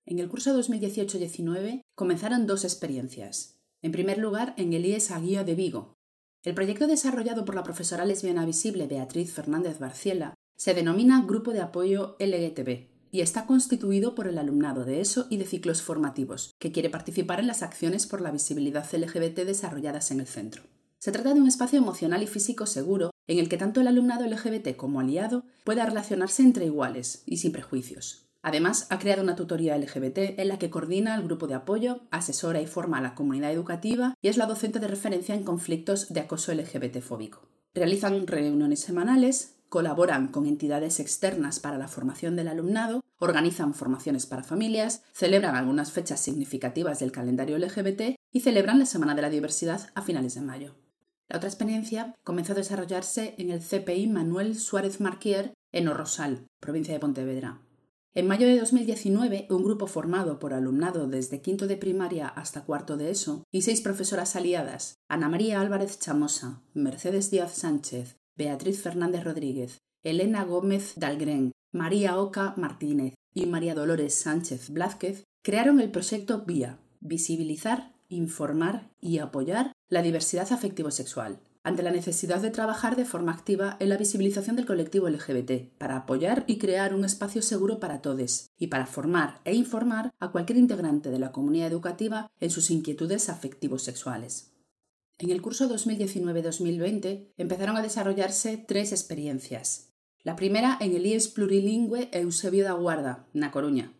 En 0.04 0.18
el 0.18 0.28
curso 0.28 0.56
2018-19 0.56 1.80
comenzaron 1.96 2.46
dos 2.46 2.64
experiencias, 2.64 3.55
en 3.86 3.92
primer 3.92 4.18
lugar, 4.18 4.52
en 4.56 4.72
el 4.72 4.84
IES 4.84 5.12
Aguía 5.12 5.44
de 5.44 5.54
Vigo. 5.54 5.94
El 6.42 6.54
proyecto 6.54 6.88
desarrollado 6.88 7.44
por 7.44 7.54
la 7.54 7.62
profesora 7.62 8.04
lesbiana 8.04 8.44
visible 8.44 8.88
Beatriz 8.88 9.32
Fernández 9.32 9.78
Barciela 9.78 10.34
se 10.56 10.74
denomina 10.74 11.24
Grupo 11.24 11.52
de 11.52 11.60
Apoyo 11.60 12.16
LGTB 12.18 12.88
y 13.12 13.20
está 13.20 13.46
constituido 13.46 14.16
por 14.16 14.26
el 14.26 14.38
alumnado 14.38 14.84
de 14.84 15.00
ESO 15.00 15.28
y 15.30 15.36
de 15.36 15.46
ciclos 15.46 15.82
formativos, 15.82 16.52
que 16.58 16.72
quiere 16.72 16.90
participar 16.90 17.38
en 17.38 17.46
las 17.46 17.62
acciones 17.62 18.08
por 18.08 18.20
la 18.20 18.32
visibilidad 18.32 18.84
LGBT 18.92 19.46
desarrolladas 19.46 20.10
en 20.10 20.18
el 20.18 20.26
centro. 20.26 20.64
Se 20.98 21.12
trata 21.12 21.32
de 21.32 21.40
un 21.40 21.46
espacio 21.46 21.78
emocional 21.78 22.24
y 22.24 22.26
físico 22.26 22.66
seguro 22.66 23.12
en 23.28 23.38
el 23.38 23.48
que 23.48 23.56
tanto 23.56 23.80
el 23.80 23.86
alumnado 23.86 24.26
LGBT 24.26 24.74
como 24.74 24.98
aliado 24.98 25.44
pueda 25.62 25.86
relacionarse 25.86 26.42
entre 26.42 26.66
iguales 26.66 27.22
y 27.24 27.36
sin 27.36 27.52
prejuicios. 27.52 28.25
Además, 28.46 28.86
ha 28.90 29.00
creado 29.00 29.24
una 29.24 29.34
tutoría 29.34 29.76
LGBT 29.76 30.38
en 30.38 30.46
la 30.46 30.56
que 30.56 30.70
coordina 30.70 31.16
el 31.16 31.24
grupo 31.24 31.48
de 31.48 31.54
apoyo, 31.54 32.02
asesora 32.12 32.60
y 32.60 32.66
forma 32.68 32.98
a 32.98 33.00
la 33.00 33.16
comunidad 33.16 33.50
educativa 33.50 34.14
y 34.22 34.28
es 34.28 34.36
la 34.36 34.46
docente 34.46 34.78
de 34.78 34.86
referencia 34.86 35.34
en 35.34 35.42
conflictos 35.42 36.10
de 36.10 36.20
acoso 36.20 36.54
LGBT 36.54 37.00
fóbico. 37.00 37.48
Realizan 37.74 38.24
reuniones 38.28 38.78
semanales, 38.78 39.56
colaboran 39.68 40.28
con 40.28 40.46
entidades 40.46 41.00
externas 41.00 41.58
para 41.58 41.76
la 41.76 41.88
formación 41.88 42.36
del 42.36 42.46
alumnado 42.46 43.02
organizan 43.18 43.74
formaciones 43.74 44.26
para 44.26 44.44
familias, 44.44 45.02
celebran 45.12 45.56
algunas 45.56 45.90
fechas 45.90 46.20
significativas 46.20 47.00
del 47.00 47.10
calendario 47.10 47.58
LGBT 47.58 48.14
y 48.32 48.40
celebran 48.40 48.78
la 48.78 48.86
Semana 48.86 49.16
de 49.16 49.22
la 49.22 49.30
Diversidad 49.30 49.90
a 49.96 50.02
finales 50.02 50.34
de 50.34 50.42
mayo. 50.42 50.76
La 51.28 51.38
otra 51.38 51.48
experiencia 51.48 52.14
comenzó 52.22 52.52
a 52.52 52.56
desarrollarse 52.56 53.34
en 53.38 53.50
el 53.50 53.60
CPI 53.60 54.06
Manuel 54.06 54.54
Suárez 54.54 55.00
Marquier 55.00 55.52
en 55.72 55.88
Orrosal, 55.88 56.46
provincia 56.60 56.94
de 56.94 57.00
Pontevedra. 57.00 57.65
En 58.16 58.26
mayo 58.26 58.46
de 58.46 58.58
2019, 58.58 59.46
un 59.50 59.62
grupo 59.62 59.86
formado 59.86 60.38
por 60.38 60.54
alumnado 60.54 61.06
desde 61.06 61.42
quinto 61.42 61.66
de 61.66 61.76
primaria 61.76 62.26
hasta 62.26 62.64
cuarto 62.64 62.96
de 62.96 63.10
ESO 63.10 63.44
y 63.52 63.60
seis 63.60 63.82
profesoras 63.82 64.36
aliadas, 64.36 64.94
Ana 65.06 65.28
María 65.28 65.60
Álvarez 65.60 65.98
Chamosa, 65.98 66.62
Mercedes 66.72 67.30
Díaz 67.30 67.52
Sánchez, 67.52 68.16
Beatriz 68.34 68.80
Fernández 68.80 69.22
Rodríguez, 69.22 69.82
Elena 70.02 70.44
Gómez 70.44 70.94
Dalgren, 70.96 71.52
María 71.74 72.18
Oca 72.18 72.54
Martínez 72.56 73.12
y 73.34 73.44
María 73.44 73.74
Dolores 73.74 74.14
Sánchez 74.14 74.70
Blázquez, 74.70 75.24
crearon 75.44 75.78
el 75.78 75.90
proyecto 75.90 76.42
VIA, 76.46 76.78
Visibilizar, 77.00 77.92
Informar 78.08 78.88
y 78.98 79.18
Apoyar 79.18 79.72
la 79.90 80.00
Diversidad 80.00 80.50
Afectivo-Sexual, 80.50 81.38
ante 81.66 81.82
la 81.82 81.90
necesidad 81.90 82.40
de 82.40 82.50
trabajar 82.50 82.94
de 82.94 83.04
forma 83.04 83.32
activa 83.32 83.76
en 83.80 83.88
la 83.88 83.96
visibilización 83.96 84.54
del 84.54 84.66
colectivo 84.66 85.08
LGBT, 85.08 85.76
para 85.78 85.96
apoyar 85.96 86.44
y 86.46 86.58
crear 86.58 86.94
un 86.94 87.04
espacio 87.04 87.42
seguro 87.42 87.80
para 87.80 88.00
todos, 88.00 88.50
y 88.56 88.68
para 88.68 88.86
formar 88.86 89.40
e 89.44 89.52
informar 89.52 90.14
a 90.20 90.30
cualquier 90.30 90.58
integrante 90.58 91.10
de 91.10 91.18
la 91.18 91.32
comunidad 91.32 91.66
educativa 91.66 92.30
en 92.38 92.50
sus 92.50 92.70
inquietudes 92.70 93.28
afectivos 93.28 93.82
sexuales. 93.82 94.52
En 95.18 95.30
el 95.30 95.42
curso 95.42 95.68
2019-2020 95.68 97.32
empezaron 97.36 97.76
a 97.76 97.82
desarrollarse 97.82 98.58
tres 98.58 98.92
experiencias. 98.92 99.92
La 100.22 100.36
primera 100.36 100.78
en 100.80 100.94
el 100.94 101.04
IES 101.04 101.26
plurilingüe 101.26 102.10
Eusebio 102.12 102.62
da 102.62 102.74
Guarda, 102.74 103.26
na 103.32 103.50
Coruña. 103.50 103.92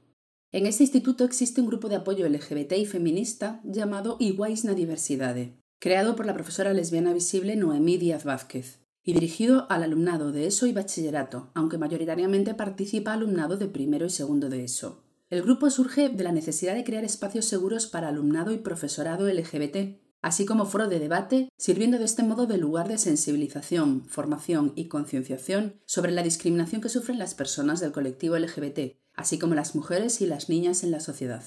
En 0.52 0.66
este 0.66 0.84
instituto 0.84 1.24
existe 1.24 1.60
un 1.60 1.66
grupo 1.66 1.88
de 1.88 1.96
apoyo 1.96 2.28
LGBT 2.28 2.74
y 2.74 2.86
feminista 2.86 3.60
llamado 3.64 4.18
Iguais 4.20 4.64
na 4.64 4.74
Diversidade, 4.74 5.65
creado 5.78 6.16
por 6.16 6.26
la 6.26 6.34
profesora 6.34 6.72
lesbiana 6.72 7.12
visible 7.12 7.56
Noemí 7.56 7.98
Díaz 7.98 8.24
Vázquez 8.24 8.80
y 9.02 9.12
dirigido 9.12 9.66
al 9.70 9.84
alumnado 9.84 10.32
de 10.32 10.46
ESO 10.46 10.66
y 10.66 10.72
bachillerato, 10.72 11.50
aunque 11.54 11.78
mayoritariamente 11.78 12.54
participa 12.54 13.12
alumnado 13.12 13.56
de 13.56 13.68
primero 13.68 14.06
y 14.06 14.10
segundo 14.10 14.48
de 14.48 14.64
ESO. 14.64 15.04
El 15.30 15.42
grupo 15.42 15.70
surge 15.70 16.08
de 16.08 16.24
la 16.24 16.32
necesidad 16.32 16.74
de 16.74 16.84
crear 16.84 17.04
espacios 17.04 17.44
seguros 17.46 17.86
para 17.86 18.08
alumnado 18.08 18.52
y 18.52 18.58
profesorado 18.58 19.28
LGBT, 19.28 20.00
así 20.22 20.44
como 20.44 20.66
foro 20.66 20.88
de 20.88 20.98
debate, 20.98 21.48
sirviendo 21.56 21.98
de 21.98 22.04
este 22.04 22.24
modo 22.24 22.46
de 22.46 22.58
lugar 22.58 22.88
de 22.88 22.98
sensibilización, 22.98 24.06
formación 24.08 24.72
y 24.74 24.88
concienciación 24.88 25.80
sobre 25.84 26.10
la 26.10 26.22
discriminación 26.22 26.80
que 26.80 26.88
sufren 26.88 27.18
las 27.18 27.34
personas 27.34 27.78
del 27.80 27.92
colectivo 27.92 28.36
LGBT, 28.36 28.96
así 29.14 29.38
como 29.38 29.54
las 29.54 29.74
mujeres 29.74 30.20
y 30.20 30.26
las 30.26 30.48
niñas 30.48 30.82
en 30.82 30.90
la 30.90 31.00
sociedad. 31.00 31.44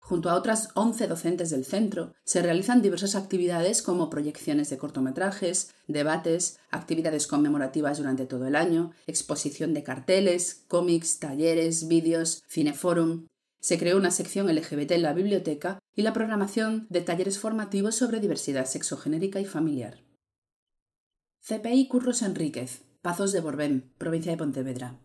Junto 0.00 0.30
a 0.30 0.36
otras 0.36 0.70
11 0.74 1.06
docentes 1.06 1.50
del 1.50 1.64
centro, 1.64 2.14
se 2.24 2.40
realizan 2.40 2.80
diversas 2.80 3.14
actividades 3.14 3.82
como 3.82 4.08
proyecciones 4.08 4.70
de 4.70 4.78
cortometrajes, 4.78 5.74
debates, 5.86 6.58
actividades 6.70 7.26
conmemorativas 7.26 7.98
durante 7.98 8.24
todo 8.24 8.46
el 8.46 8.56
año, 8.56 8.92
exposición 9.06 9.74
de 9.74 9.82
carteles, 9.82 10.64
cómics, 10.68 11.18
talleres, 11.18 11.88
vídeos, 11.88 12.42
cineforum. 12.48 13.26
Se 13.60 13.78
creó 13.78 13.98
una 13.98 14.10
sección 14.10 14.46
LGBT 14.54 14.92
en 14.92 15.02
la 15.02 15.12
biblioteca 15.12 15.78
y 15.94 16.02
la 16.02 16.12
programación 16.12 16.86
de 16.88 17.02
talleres 17.02 17.38
formativos 17.38 17.94
sobre 17.94 18.20
diversidad 18.20 18.64
sexogenérica 18.64 19.40
y 19.40 19.44
familiar. 19.44 20.04
CPI 21.40 21.88
Curros 21.88 22.22
Enríquez, 22.22 22.82
Pazos 23.02 23.32
de 23.32 23.40
Borbén, 23.40 23.92
provincia 23.98 24.32
de 24.32 24.38
Pontevedra. 24.38 24.98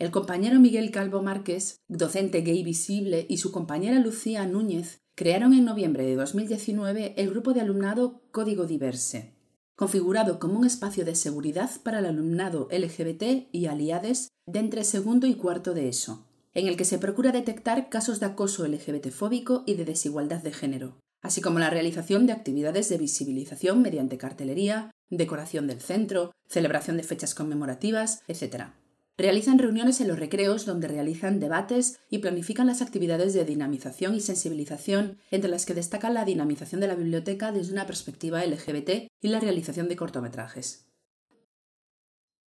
El 0.00 0.10
compañero 0.10 0.58
Miguel 0.58 0.90
Calvo 0.90 1.20
Márquez, 1.20 1.82
docente 1.86 2.40
gay 2.40 2.62
visible, 2.62 3.26
y 3.28 3.36
su 3.36 3.52
compañera 3.52 4.00
Lucía 4.00 4.46
Núñez 4.46 5.02
crearon 5.14 5.52
en 5.52 5.66
noviembre 5.66 6.06
de 6.06 6.16
2019 6.16 7.12
el 7.18 7.28
grupo 7.28 7.52
de 7.52 7.60
alumnado 7.60 8.22
Código 8.30 8.64
Diverse, 8.64 9.34
configurado 9.76 10.38
como 10.38 10.58
un 10.58 10.64
espacio 10.64 11.04
de 11.04 11.14
seguridad 11.14 11.70
para 11.82 11.98
el 11.98 12.06
alumnado 12.06 12.66
LGBT 12.72 13.50
y 13.52 13.66
aliades 13.66 14.28
de 14.46 14.60
entre 14.60 14.84
segundo 14.84 15.26
y 15.26 15.34
cuarto 15.34 15.74
de 15.74 15.90
ESO, 15.90 16.26
en 16.54 16.66
el 16.66 16.78
que 16.78 16.86
se 16.86 16.98
procura 16.98 17.30
detectar 17.30 17.90
casos 17.90 18.20
de 18.20 18.26
acoso 18.26 18.66
LGBTfóbico 18.66 19.64
y 19.66 19.74
de 19.74 19.84
desigualdad 19.84 20.42
de 20.42 20.54
género, 20.54 20.98
así 21.20 21.42
como 21.42 21.58
la 21.58 21.68
realización 21.68 22.24
de 22.24 22.32
actividades 22.32 22.88
de 22.88 22.96
visibilización 22.96 23.82
mediante 23.82 24.16
cartelería, 24.16 24.92
decoración 25.10 25.66
del 25.66 25.82
centro, 25.82 26.32
celebración 26.48 26.96
de 26.96 27.02
fechas 27.02 27.34
conmemorativas, 27.34 28.22
etc. 28.28 28.79
Realizan 29.20 29.58
reuniones 29.58 30.00
en 30.00 30.08
los 30.08 30.18
recreos 30.18 30.64
donde 30.64 30.88
realizan 30.88 31.40
debates 31.40 32.00
y 32.08 32.20
planifican 32.20 32.66
las 32.66 32.80
actividades 32.80 33.34
de 33.34 33.44
dinamización 33.44 34.14
y 34.14 34.20
sensibilización, 34.20 35.18
entre 35.30 35.50
las 35.50 35.66
que 35.66 35.74
destacan 35.74 36.14
la 36.14 36.24
dinamización 36.24 36.80
de 36.80 36.86
la 36.86 36.94
biblioteca 36.94 37.52
desde 37.52 37.74
una 37.74 37.84
perspectiva 37.84 38.42
LGBT 38.42 39.10
y 39.20 39.28
la 39.28 39.38
realización 39.38 39.88
de 39.88 39.96
cortometrajes. 39.96 40.86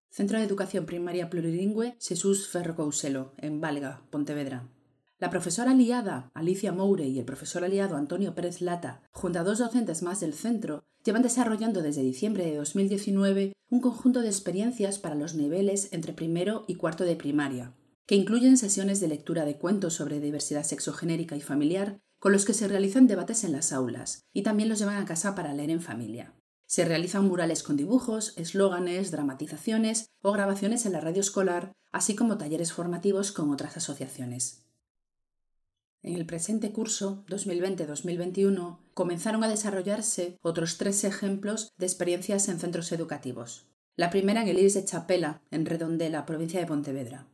Centro 0.09 0.39
de 0.39 0.47
Educación 0.47 0.87
Primaria 0.87 1.29
Plurilingüe 1.29 1.99
Jesús 2.01 2.49
Ferro 2.49 2.75
Couselo, 2.75 3.35
en 3.37 3.61
Valga, 3.61 4.07
Pontevedra. 4.09 4.67
La 5.23 5.31
profesora 5.31 5.71
aliada 5.71 6.33
Alicia 6.35 6.73
Moure 6.73 7.07
y 7.07 7.21
el 7.21 7.25
profesor 7.25 7.63
aliado 7.63 7.95
Antonio 7.95 8.35
Pérez 8.35 8.61
Lata, 8.61 9.03
junto 9.13 9.39
a 9.39 9.45
dos 9.45 9.61
docentes 9.61 10.03
más 10.03 10.19
del 10.19 10.35
centro, 10.35 10.83
llevan 11.05 11.23
desarrollando 11.23 11.81
desde 11.81 12.03
diciembre 12.03 12.45
de 12.45 12.57
2019 12.57 13.53
un 13.71 13.81
conjunto 13.81 14.21
de 14.21 14.27
experiencias 14.27 14.99
para 14.99 15.15
los 15.15 15.37
niveles 15.37 15.91
entre 15.93 16.13
primero 16.13 16.65
y 16.67 16.75
cuarto 16.75 17.05
de 17.05 17.15
primaria, 17.15 17.73
que 18.05 18.17
incluyen 18.17 18.57
sesiones 18.57 18.99
de 18.99 19.07
lectura 19.07 19.45
de 19.45 19.59
cuentos 19.59 19.95
sobre 19.95 20.19
diversidad 20.19 20.65
sexogenérica 20.65 21.37
y 21.37 21.41
familiar, 21.41 22.01
con 22.19 22.33
los 22.33 22.45
que 22.45 22.53
se 22.53 22.67
realizan 22.67 23.07
debates 23.07 23.45
en 23.45 23.53
las 23.53 23.73
aulas 23.73 24.23
y 24.33 24.43
también 24.43 24.69
los 24.69 24.81
llevan 24.81 25.01
a 25.01 25.07
casa 25.07 25.37
para 25.37 25.55
leer 25.55 25.71
en 25.71 25.83
familia. 25.83 26.35
Se 26.67 26.85
realizan 26.85 27.29
murales 27.29 27.63
con 27.63 27.77
dibujos, 27.77 28.37
eslóganes, 28.37 29.13
dramatizaciones 29.13 30.07
o 30.21 30.33
grabaciones 30.33 30.85
en 30.85 30.95
la 30.95 31.01
radio 31.01 31.21
escolar, 31.21 31.71
así 31.93 32.17
como 32.17 32.39
talleres 32.39 32.73
formativos 32.73 33.31
con 33.31 33.53
otras 33.53 33.77
asociaciones. 33.77 34.65
En 36.03 36.17
el 36.17 36.27
presente 36.27 36.73
curso 36.73 37.25
2020-2021 37.29 38.79
comenzaron 38.93 39.45
a 39.45 39.49
desarrollarse 39.49 40.37
otros 40.43 40.77
tres 40.77 41.05
ejemplos 41.05 41.73
de 41.79 41.87
experiencias 41.87 42.49
en 42.49 42.59
centros 42.59 42.91
educativos. 42.91 43.69
La 43.95 44.11
primera 44.11 44.43
en 44.43 44.49
el 44.49 44.59
IRS 44.59 44.75
de 44.75 44.85
Chapela, 44.85 45.43
en 45.53 45.65
Redondela, 45.65 46.27
provincia 46.27 46.59
de 46.59 46.67
Pontevedra. 46.67 47.29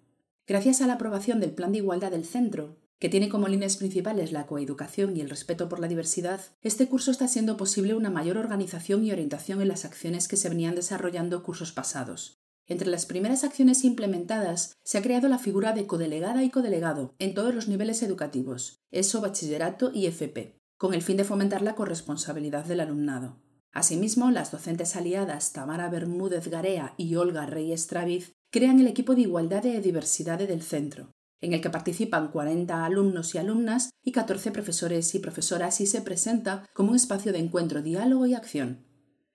Gracias 0.46 0.82
a 0.82 0.86
la 0.86 0.94
aprobación 0.94 1.40
del 1.40 1.52
Plan 1.52 1.72
de 1.72 1.78
Igualdad 1.78 2.10
del 2.10 2.26
centro, 2.26 2.76
que 2.98 3.08
tiene 3.08 3.28
como 3.28 3.48
líneas 3.48 3.76
principales 3.78 4.32
la 4.32 4.46
coeducación 4.46 5.16
y 5.16 5.20
el 5.22 5.30
respeto 5.30 5.68
por 5.68 5.78
la 5.78 5.88
diversidad, 5.88 6.40
este 6.60 6.88
curso 6.88 7.10
está 7.10 7.28
siendo 7.28 7.56
posible 7.56 7.94
una 7.94 8.10
mayor 8.10 8.36
organización 8.36 9.04
y 9.04 9.12
orientación 9.12 9.62
en 9.62 9.68
las 9.68 9.84
acciones 9.84 10.28
que 10.28 10.36
se 10.36 10.48
venían 10.48 10.74
desarrollando 10.74 11.42
cursos 11.42 11.72
pasados, 11.72 12.40
entre 12.68 12.88
las 12.88 13.06
primeras 13.06 13.44
acciones 13.44 13.84
implementadas 13.84 14.76
se 14.84 14.98
ha 14.98 15.02
creado 15.02 15.28
la 15.28 15.38
figura 15.38 15.72
de 15.72 15.86
codelegada 15.86 16.44
y 16.44 16.50
codelegado 16.50 17.14
en 17.18 17.34
todos 17.34 17.54
los 17.54 17.66
niveles 17.66 18.02
educativos, 18.02 18.82
ESO, 18.90 19.20
bachillerato 19.20 19.90
y 19.92 20.06
FP, 20.06 20.60
con 20.76 20.94
el 20.94 21.02
fin 21.02 21.16
de 21.16 21.24
fomentar 21.24 21.62
la 21.62 21.74
corresponsabilidad 21.74 22.64
del 22.64 22.80
alumnado. 22.80 23.40
Asimismo, 23.72 24.30
las 24.30 24.50
docentes 24.50 24.96
aliadas 24.96 25.52
Tamara 25.52 25.88
Bermúdez 25.88 26.48
Garea 26.48 26.94
y 26.96 27.14
Olga 27.16 27.46
Reyes 27.46 27.86
Traviz 27.86 28.32
crean 28.50 28.80
el 28.80 28.86
equipo 28.86 29.14
de 29.14 29.22
igualdad 29.22 29.64
y 29.64 29.78
diversidad 29.78 30.38
del 30.38 30.62
centro, 30.62 31.12
en 31.40 31.52
el 31.52 31.60
que 31.60 31.70
participan 31.70 32.30
40 32.30 32.84
alumnos 32.84 33.34
y 33.34 33.38
alumnas 33.38 33.90
y 34.02 34.12
14 34.12 34.50
profesores 34.50 35.14
y 35.14 35.18
profesoras 35.18 35.80
y 35.80 35.86
se 35.86 36.02
presenta 36.02 36.64
como 36.72 36.90
un 36.90 36.96
espacio 36.96 37.32
de 37.32 37.38
encuentro, 37.38 37.82
diálogo 37.82 38.26
y 38.26 38.34
acción, 38.34 38.87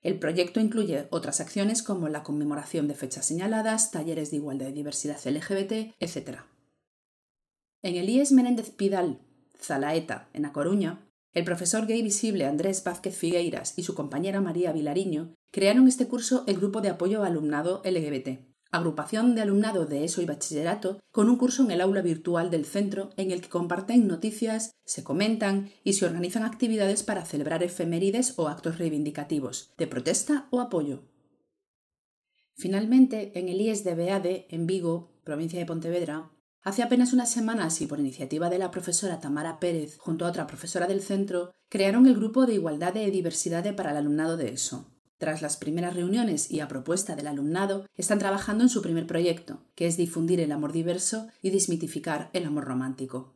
el 0.04 0.20
proyecto 0.20 0.60
incluye 0.60 1.08
otras 1.10 1.40
acciones 1.40 1.82
como 1.82 2.10
la 2.10 2.24
conmemoración 2.24 2.88
de 2.88 2.96
fechas 2.96 3.26
señaladas, 3.26 3.92
talleres 3.92 4.32
de 4.32 4.38
igualdad 4.38 4.68
y 4.68 4.74
diversidad 4.74 5.18
LGBT, 5.26 5.96
etc. 6.00 6.42
En 7.82 7.96
el 7.96 8.10
IES 8.10 8.32
Menéndez 8.34 8.70
Pidal, 8.70 9.20
Zalaeta, 9.58 10.30
en 10.34 10.46
A 10.46 10.54
Coruña, 10.54 11.08
el 11.34 11.46
profesor 11.46 11.88
gay 11.88 12.02
visible 12.04 12.46
Andrés 12.46 12.84
Vázquez 12.84 13.18
Figueiras 13.18 13.74
y 13.78 13.84
su 13.84 13.96
compañera 13.96 14.42
María 14.42 14.72
Vilariño 14.72 15.34
crearon 15.52 15.88
este 15.88 16.08
curso 16.08 16.44
el 16.48 16.58
grupo 16.58 16.82
de 16.82 16.90
apoyo 16.90 17.24
alumnado 17.24 17.82
LGBT 17.84 18.53
agrupación 18.74 19.36
de 19.36 19.42
alumnado 19.44 19.86
de 19.86 20.04
ESO 20.04 20.24
y 20.24 20.26
bachillerato, 20.26 21.00
con 21.12 21.30
un 21.30 21.38
curso 21.38 21.64
en 21.64 21.70
el 21.70 21.80
aula 21.80 22.02
virtual 22.02 22.50
del 22.50 22.66
centro 22.66 23.12
en 23.18 23.30
el 23.30 23.40
que 23.40 23.48
comparten 23.48 24.08
noticias, 24.08 24.72
se 24.84 25.04
comentan 25.04 25.70
y 25.84 25.94
se 25.94 26.06
organizan 26.08 26.44
actividades 26.44 27.04
para 27.04 27.24
celebrar 27.24 27.62
efemérides 27.62 28.34
o 28.38 28.48
actos 28.48 28.80
reivindicativos, 28.80 29.74
de 29.78 29.86
protesta 29.86 30.48
o 30.50 30.60
apoyo. 30.60 31.04
Finalmente, 32.56 33.38
en 33.38 33.48
el 33.48 33.62
IES 33.62 33.84
de 33.84 33.94
Beade, 33.94 34.48
en 34.50 34.66
Vigo, 34.66 35.22
provincia 35.24 35.60
de 35.60 35.68
Pontevedra, 35.68 36.32
hace 36.64 36.82
apenas 36.82 37.14
unas 37.14 37.30
semanas 37.32 37.80
y 37.82 37.86
por 37.86 38.00
iniciativa 38.00 38.50
de 38.50 38.58
la 38.58 38.72
profesora 38.72 39.20
Tamara 39.20 39.60
Pérez 39.60 39.98
junto 40.00 40.26
a 40.26 40.30
otra 40.30 40.48
profesora 40.48 40.88
del 40.88 41.02
centro, 41.02 41.52
crearon 41.70 42.08
el 42.08 42.16
grupo 42.16 42.48
de 42.48 42.56
igualdad 42.56 42.98
e 42.98 43.12
diversidad 43.12 43.76
para 43.76 43.92
el 43.92 43.98
alumnado 43.98 44.36
de 44.36 44.50
ESO 44.50 44.93
Tras 45.24 45.42
las 45.42 45.56
primeras 45.56 45.96
reuniones 45.96 46.52
y 46.52 46.60
a 46.60 46.68
propuesta 46.68 47.16
del 47.16 47.28
alumnado, 47.28 47.86
están 47.96 48.20
trabajando 48.20 48.66
en 48.66 48.70
su 48.70 48.82
primer 48.82 49.08
proyecto, 49.08 49.64
que 49.74 49.88
es 49.88 49.96
difundir 49.96 50.42
el 50.42 50.52
amor 50.52 50.74
diverso 50.74 51.30
y 51.42 51.52
desmitificar 51.52 52.30
el 52.34 52.44
amor 52.44 52.66
romántico. 52.66 53.34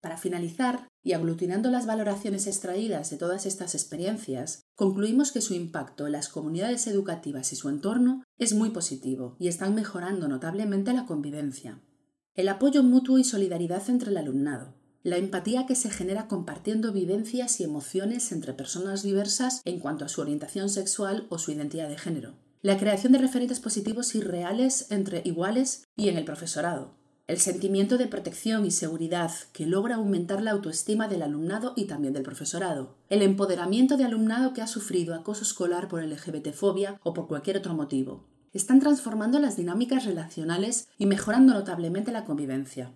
Para 0.00 0.16
finalizar, 0.16 0.86
y 1.02 1.14
aglutinando 1.14 1.72
las 1.72 1.86
valoraciones 1.86 2.46
extraídas 2.46 3.10
de 3.10 3.16
todas 3.16 3.46
estas 3.46 3.74
experiencias, 3.74 4.62
concluimos 4.76 5.32
que 5.32 5.40
su 5.40 5.54
impacto 5.54 6.06
en 6.06 6.12
las 6.12 6.28
comunidades 6.28 6.86
educativas 6.86 7.52
y 7.52 7.56
su 7.56 7.68
entorno 7.68 8.22
es 8.38 8.54
muy 8.54 8.70
positivo 8.70 9.34
y 9.40 9.48
están 9.48 9.74
mejorando 9.74 10.28
notablemente 10.28 10.92
la 10.92 11.04
convivencia. 11.04 11.82
El 12.34 12.48
apoyo 12.48 12.84
mutuo 12.84 13.18
y 13.18 13.24
solidaridad 13.24 13.82
entre 13.90 14.10
el 14.10 14.18
alumnado, 14.18 14.76
la 15.06 15.18
empatía 15.18 15.66
que 15.66 15.76
se 15.76 15.88
genera 15.88 16.26
compartiendo 16.26 16.92
vivencias 16.92 17.60
y 17.60 17.62
emociones 17.62 18.32
entre 18.32 18.54
personas 18.54 19.04
diversas 19.04 19.62
en 19.64 19.78
cuanto 19.78 20.04
a 20.04 20.08
su 20.08 20.20
orientación 20.20 20.68
sexual 20.68 21.28
o 21.28 21.38
su 21.38 21.52
identidad 21.52 21.88
de 21.88 21.96
género, 21.96 22.34
la 22.60 22.76
creación 22.76 23.12
de 23.12 23.20
referentes 23.20 23.60
positivos 23.60 24.16
y 24.16 24.20
reales 24.20 24.90
entre 24.90 25.22
iguales 25.24 25.86
y 25.94 26.08
en 26.08 26.16
el 26.16 26.24
profesorado, 26.24 26.90
el 27.28 27.38
sentimiento 27.38 27.98
de 27.98 28.08
protección 28.08 28.66
y 28.66 28.72
seguridad 28.72 29.30
que 29.52 29.64
logra 29.64 29.94
aumentar 29.94 30.42
la 30.42 30.50
autoestima 30.50 31.06
del 31.06 31.22
alumnado 31.22 31.72
y 31.76 31.84
también 31.84 32.12
del 32.12 32.24
profesorado, 32.24 32.96
el 33.08 33.22
empoderamiento 33.22 33.96
de 33.96 34.06
alumnado 34.06 34.54
que 34.54 34.62
ha 34.62 34.66
sufrido 34.66 35.14
acoso 35.14 35.44
escolar 35.44 35.86
por 35.86 36.02
LGBTfobia 36.02 36.98
o 37.04 37.14
por 37.14 37.28
cualquier 37.28 37.58
otro 37.58 37.74
motivo. 37.74 38.24
Están 38.52 38.80
transformando 38.80 39.38
las 39.38 39.56
dinámicas 39.56 40.04
relacionales 40.04 40.88
y 40.98 41.06
mejorando 41.06 41.54
notablemente 41.54 42.10
la 42.10 42.24
convivencia. 42.24 42.90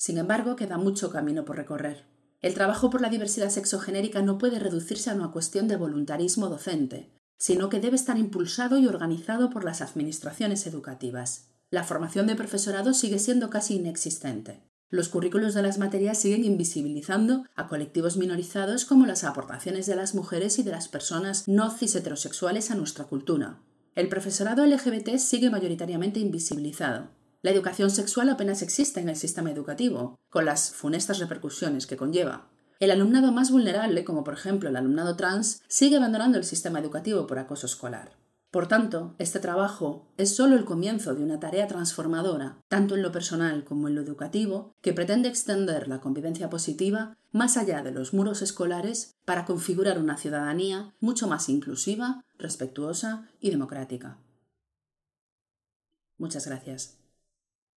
Sin 0.00 0.16
embargo, 0.16 0.56
queda 0.56 0.78
mucho 0.78 1.10
camino 1.10 1.44
por 1.44 1.56
recorrer. 1.56 2.06
El 2.40 2.54
trabajo 2.54 2.88
por 2.88 3.02
la 3.02 3.10
diversidad 3.10 3.50
sexogenérica 3.50 4.22
no 4.22 4.38
puede 4.38 4.58
reducirse 4.58 5.10
a 5.10 5.14
una 5.14 5.30
cuestión 5.30 5.68
de 5.68 5.76
voluntarismo 5.76 6.48
docente, 6.48 7.12
sino 7.36 7.68
que 7.68 7.80
debe 7.80 7.96
estar 7.96 8.16
impulsado 8.16 8.78
y 8.78 8.86
organizado 8.86 9.50
por 9.50 9.64
las 9.64 9.82
administraciones 9.82 10.66
educativas 10.66 11.50
la 11.70 11.84
formación 11.84 12.26
de 12.26 12.34
profesorado 12.34 12.92
sigue 12.94 13.20
siendo 13.20 13.48
casi 13.48 13.76
inexistente. 13.76 14.60
Los 14.88 15.08
currículos 15.08 15.54
de 15.54 15.62
las 15.62 15.78
materias 15.78 16.18
siguen 16.18 16.44
invisibilizando 16.44 17.44
a 17.54 17.68
colectivos 17.68 18.16
minorizados 18.16 18.84
como 18.84 19.06
las 19.06 19.22
aportaciones 19.22 19.86
de 19.86 19.94
las 19.94 20.16
mujeres 20.16 20.58
y 20.58 20.64
de 20.64 20.72
las 20.72 20.88
personas 20.88 21.46
no 21.46 21.70
cis 21.70 21.94
heterosexuales 21.94 22.72
a 22.72 22.74
nuestra 22.74 23.04
cultura. 23.04 23.60
El 23.94 24.08
profesorado 24.08 24.66
LGBT 24.66 25.16
sigue 25.18 25.48
mayoritariamente 25.48 26.18
invisibilizado. 26.18 27.08
La 27.42 27.50
educación 27.50 27.90
sexual 27.90 28.28
apenas 28.28 28.60
existe 28.60 29.00
en 29.00 29.08
el 29.08 29.16
sistema 29.16 29.50
educativo, 29.50 30.18
con 30.28 30.44
las 30.44 30.72
funestas 30.72 31.18
repercusiones 31.18 31.86
que 31.86 31.96
conlleva. 31.96 32.50
El 32.80 32.90
alumnado 32.90 33.32
más 33.32 33.50
vulnerable, 33.50 34.04
como 34.04 34.24
por 34.24 34.34
ejemplo 34.34 34.68
el 34.68 34.76
alumnado 34.76 35.16
trans, 35.16 35.62
sigue 35.66 35.96
abandonando 35.96 36.36
el 36.36 36.44
sistema 36.44 36.80
educativo 36.80 37.26
por 37.26 37.38
acoso 37.38 37.66
escolar. 37.66 38.12
Por 38.50 38.66
tanto, 38.66 39.14
este 39.18 39.38
trabajo 39.38 40.12
es 40.16 40.34
solo 40.34 40.56
el 40.56 40.64
comienzo 40.64 41.14
de 41.14 41.22
una 41.22 41.38
tarea 41.38 41.68
transformadora, 41.68 42.58
tanto 42.68 42.96
en 42.96 43.02
lo 43.02 43.12
personal 43.12 43.64
como 43.64 43.88
en 43.88 43.94
lo 43.94 44.02
educativo, 44.02 44.74
que 44.82 44.92
pretende 44.92 45.28
extender 45.28 45.88
la 45.88 46.00
convivencia 46.00 46.50
positiva 46.50 47.16
más 47.32 47.56
allá 47.56 47.82
de 47.82 47.92
los 47.92 48.12
muros 48.12 48.42
escolares 48.42 49.14
para 49.24 49.44
configurar 49.44 49.98
una 49.98 50.16
ciudadanía 50.16 50.94
mucho 51.00 51.28
más 51.28 51.48
inclusiva, 51.48 52.24
respetuosa 52.38 53.30
y 53.40 53.50
democrática. 53.50 54.18
Muchas 56.18 56.46
gracias. 56.46 56.99